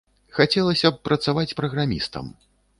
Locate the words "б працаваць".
0.95-1.55